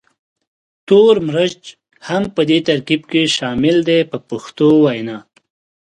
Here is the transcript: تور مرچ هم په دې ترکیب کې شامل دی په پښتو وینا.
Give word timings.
تور 0.87 1.15
مرچ 1.27 1.61
هم 2.07 2.23
په 2.35 2.41
دې 2.49 2.59
ترکیب 2.67 3.01
کې 3.11 3.21
شامل 3.35 3.77
دی 3.87 3.99
په 4.11 4.17
پښتو 4.29 4.67
وینا. 4.83 5.17